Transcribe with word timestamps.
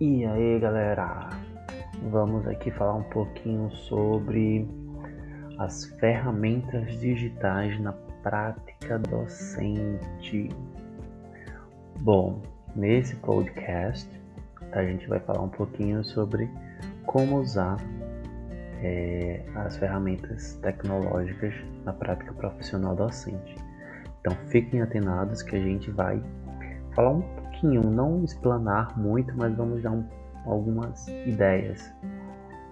E 0.00 0.24
aí 0.26 0.58
galera, 0.58 1.30
vamos 2.10 2.48
aqui 2.48 2.68
falar 2.72 2.94
um 2.94 3.04
pouquinho 3.04 3.70
sobre 3.70 4.68
as 5.56 5.84
ferramentas 6.00 6.98
digitais 6.98 7.78
na 7.78 7.92
prática 8.20 8.98
docente. 8.98 10.48
Bom, 12.00 12.42
nesse 12.74 13.14
podcast 13.14 14.10
a 14.72 14.82
gente 14.82 15.06
vai 15.06 15.20
falar 15.20 15.42
um 15.42 15.48
pouquinho 15.48 16.02
sobre 16.02 16.50
como 17.06 17.38
usar 17.38 17.76
é, 18.82 19.44
as 19.54 19.76
ferramentas 19.76 20.56
tecnológicas 20.56 21.54
na 21.84 21.92
prática 21.92 22.32
profissional 22.32 22.96
docente. 22.96 23.54
Então 24.18 24.36
fiquem 24.48 24.82
atenados 24.82 25.40
que 25.40 25.54
a 25.54 25.60
gente 25.60 25.88
vai 25.92 26.20
falar 26.96 27.10
um 27.10 27.22
pouquinho, 27.64 27.82
não 27.82 28.22
explanar 28.22 28.96
muito, 28.98 29.34
mas 29.36 29.56
vamos 29.56 29.82
dar 29.82 29.92
um, 29.92 30.06
algumas 30.44 31.08
ideias 31.08 31.92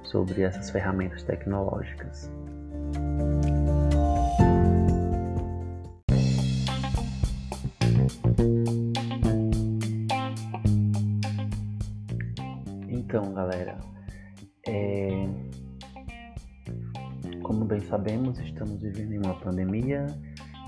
sobre 0.04 0.42
essas 0.42 0.70
ferramentas 0.70 1.22
tecnológicas. 1.22 2.30
Então, 12.88 13.32
galera, 13.32 13.78
é... 14.66 15.26
como 17.42 17.64
bem 17.64 17.80
sabemos, 17.80 18.38
estamos 18.40 18.82
vivendo 18.82 19.12
em 19.12 19.18
uma 19.18 19.34
pandemia 19.40 20.06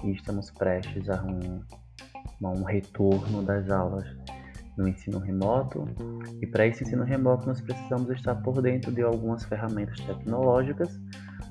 e 0.02 0.12
estamos 0.12 0.50
prestes 0.50 1.08
a 1.10 1.22
um 1.22 1.83
um 2.40 2.64
retorno 2.64 3.42
das 3.42 3.70
aulas 3.70 4.06
no 4.76 4.88
ensino 4.88 5.18
remoto. 5.18 5.86
E 6.40 6.46
para 6.46 6.66
esse 6.66 6.84
ensino 6.84 7.04
remoto, 7.04 7.46
nós 7.46 7.60
precisamos 7.60 8.10
estar 8.10 8.34
por 8.36 8.60
dentro 8.60 8.92
de 8.92 9.02
algumas 9.02 9.44
ferramentas 9.44 9.98
tecnológicas 10.00 11.00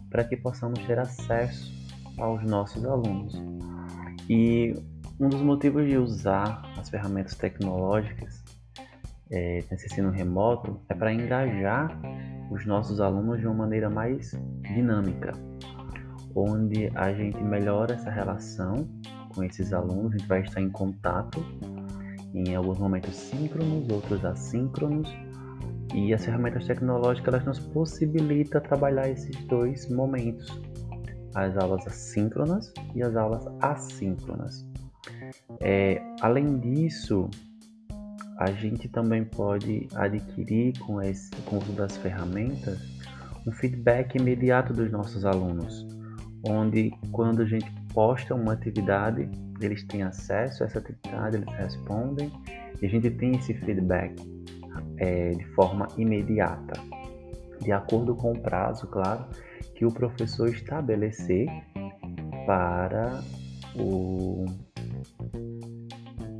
para 0.09 0.23
que 0.23 0.37
possamos 0.37 0.79
ter 0.85 0.99
acesso 0.99 1.71
aos 2.17 2.43
nossos 2.43 2.85
alunos. 2.85 3.33
E 4.29 4.73
um 5.19 5.29
dos 5.29 5.41
motivos 5.41 5.87
de 5.87 5.97
usar 5.97 6.61
as 6.77 6.89
ferramentas 6.89 7.35
tecnológicas 7.35 8.43
é, 9.31 9.63
nesse 9.71 9.87
ensino 9.87 10.11
remoto 10.11 10.79
é 10.89 10.93
para 10.93 11.13
engajar 11.13 11.97
os 12.51 12.65
nossos 12.65 12.99
alunos 12.99 13.39
de 13.39 13.47
uma 13.47 13.55
maneira 13.55 13.89
mais 13.89 14.31
dinâmica, 14.61 15.31
onde 16.35 16.91
a 16.95 17.11
gente 17.13 17.41
melhora 17.41 17.95
essa 17.95 18.11
relação 18.11 18.87
com 19.33 19.43
esses 19.43 19.73
alunos, 19.73 20.13
a 20.13 20.17
gente 20.17 20.27
vai 20.27 20.41
estar 20.41 20.61
em 20.61 20.69
contato 20.69 21.43
em 22.33 22.55
alguns 22.55 22.79
momentos 22.79 23.15
síncronos, 23.15 23.87
outros 23.89 24.25
assíncronos, 24.25 25.09
e 25.93 26.13
as 26.13 26.25
ferramentas 26.25 26.65
tecnológicas 26.65 27.33
elas 27.33 27.45
nos 27.45 27.59
possibilitam 27.59 28.59
trabalhar 28.61 29.09
esses 29.09 29.35
dois 29.45 29.87
momentos, 29.89 30.59
as 31.35 31.55
aulas 31.57 31.85
assíncronas 31.85 32.73
e 32.95 33.03
as 33.03 33.15
aulas 33.15 33.45
assíncronas. 33.61 34.65
É, 35.61 36.01
além 36.21 36.59
disso, 36.59 37.29
a 38.39 38.51
gente 38.51 38.87
também 38.89 39.23
pode 39.23 39.87
adquirir 39.95 40.77
com, 40.79 41.01
esse, 41.01 41.29
com 41.45 41.57
o 41.57 41.59
uso 41.59 41.73
das 41.73 41.95
ferramentas 41.97 42.79
um 43.45 43.51
feedback 43.51 44.15
imediato 44.15 44.73
dos 44.73 44.91
nossos 44.91 45.25
alunos, 45.25 45.85
onde 46.47 46.91
quando 47.11 47.41
a 47.41 47.45
gente 47.45 47.71
posta 47.93 48.35
uma 48.35 48.53
atividade, 48.53 49.29
eles 49.61 49.83
têm 49.85 50.03
acesso 50.03 50.63
a 50.63 50.65
essa 50.65 50.79
atividade, 50.79 51.37
eles 51.37 51.53
respondem 51.55 52.31
e 52.81 52.85
a 52.85 52.89
gente 52.89 53.09
tem 53.11 53.35
esse 53.35 53.53
feedback 53.53 54.15
é, 54.97 55.31
de 55.31 55.45
forma 55.53 55.87
imediata, 55.97 56.73
de 57.61 57.71
acordo 57.71 58.15
com 58.15 58.31
o 58.31 58.39
prazo, 58.39 58.87
claro, 58.87 59.25
que 59.75 59.85
o 59.85 59.91
professor 59.91 60.49
estabelecer 60.49 61.47
para 62.45 63.21
o 63.75 64.45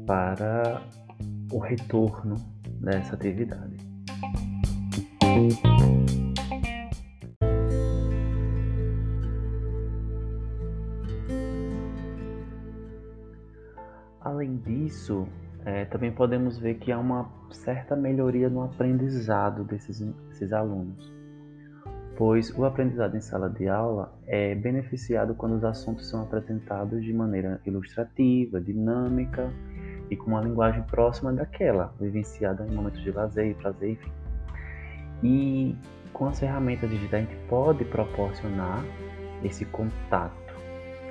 para 0.06 0.82
o 1.52 1.60
retorno 1.60 2.36
dessa 2.82 3.16
atividade. 3.16 3.73
Disso, 14.66 15.28
é, 15.66 15.86
também 15.86 16.12
podemos 16.12 16.58
ver 16.58 16.76
que 16.76 16.92
há 16.92 17.00
uma 17.00 17.30
certa 17.52 17.96
melhoria 17.96 18.50
no 18.50 18.64
aprendizado 18.64 19.64
desses, 19.64 20.00
desses 20.00 20.52
alunos, 20.52 21.12
pois 22.18 22.50
o 22.58 22.66
aprendizado 22.66 23.16
em 23.16 23.22
sala 23.22 23.50
de 23.50 23.68
aula 23.68 24.14
é 24.28 24.54
beneficiado 24.56 25.34
quando 25.36 25.56
os 25.56 25.64
assuntos 25.64 26.10
são 26.10 26.24
apresentados 26.24 27.04
de 27.04 27.14
maneira 27.14 27.62
ilustrativa, 27.66 28.60
dinâmica 28.60 29.50
e 30.10 30.18
com 30.18 30.32
uma 30.32 30.42
linguagem 30.42 30.84
próxima 30.84 31.32
daquela, 31.32 31.94
vivenciada 32.00 32.66
em 32.66 32.76
momentos 32.76 33.02
de 33.02 33.12
lazer 33.12 33.52
e 33.52 33.54
prazer, 33.54 33.92
enfim. 33.92 34.12
E 35.24 35.78
com 36.12 36.28
as 36.28 36.40
ferramentas 36.40 36.90
digitais 36.90 37.26
a 37.26 37.30
gente 37.30 37.48
pode 37.48 37.86
proporcionar 37.86 38.84
esse 39.44 39.66
contato 39.66 40.43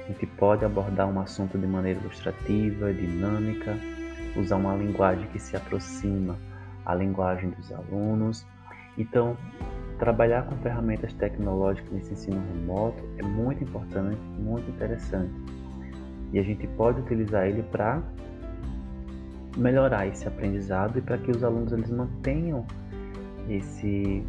a 0.05 0.09
gente 0.09 0.27
pode 0.27 0.65
abordar 0.65 1.09
um 1.09 1.21
assunto 1.21 1.57
de 1.57 1.67
maneira 1.67 2.01
ilustrativa, 2.01 2.93
dinâmica, 2.93 3.77
usar 4.37 4.57
uma 4.57 4.75
linguagem 4.75 5.27
que 5.29 5.39
se 5.39 5.57
aproxima 5.57 6.37
à 6.85 6.95
linguagem 6.95 7.51
dos 7.51 7.71
alunos. 7.73 8.45
Então, 8.99 9.37
trabalhar 9.99 10.43
com 10.47 10.57
ferramentas 10.57 11.13
tecnológicas 11.15 11.93
nesse 11.93 12.13
ensino 12.13 12.43
remoto 12.53 13.03
é 13.19 13.23
muito 13.23 13.63
importante, 13.63 14.19
muito 14.39 14.69
interessante. 14.71 15.33
E 16.33 16.39
a 16.39 16.43
gente 16.43 16.67
pode 16.69 17.01
utilizar 17.01 17.47
ele 17.47 17.63
para 17.63 18.03
melhorar 19.57 20.07
esse 20.07 20.27
aprendizado 20.27 20.99
e 20.99 21.03
para 21.03 21.19
que 21.19 21.31
os 21.31 21.45
alunos 21.45 21.73
eles 21.73 21.91
mantenham 21.91 22.67
esse 23.49 24.25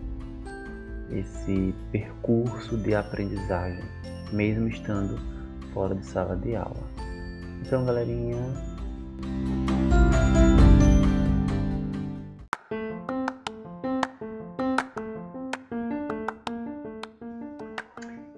esse 1.11 1.75
percurso 1.91 2.75
de 2.77 2.95
aprendizagem, 2.95 3.83
mesmo 4.31 4.67
estando 4.67 5.19
fora 5.73 5.95
de 5.95 6.05
sala 6.05 6.35
de 6.35 6.55
aula. 6.55 6.83
Então, 7.65 7.85
galerinha. 7.85 8.37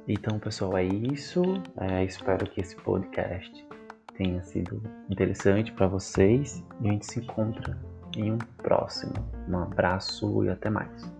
Então, 0.07 0.39
pessoal, 0.39 0.77
é 0.77 0.85
isso. 0.85 1.41
É, 1.77 2.03
espero 2.03 2.45
que 2.49 2.61
esse 2.61 2.75
podcast 2.77 3.67
tenha 4.17 4.41
sido 4.41 4.81
interessante 5.09 5.71
para 5.71 5.87
vocês. 5.87 6.63
E 6.81 6.87
a 6.87 6.91
gente 6.91 7.05
se 7.05 7.19
encontra 7.19 7.77
em 8.15 8.31
um 8.31 8.37
próximo. 8.57 9.13
Um 9.47 9.57
abraço 9.59 10.43
e 10.45 10.49
até 10.49 10.69
mais. 10.69 11.11